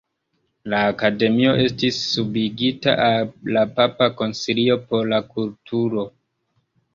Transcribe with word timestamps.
La 0.73 0.77
Akademio 0.93 1.51
estis 1.65 1.99
subigita 2.13 2.95
al 3.09 3.29
la 3.59 3.63
Papa 3.77 4.09
Konsilio 4.23 4.79
por 4.89 5.13
la 5.13 5.21
Kulturo. 5.37 6.09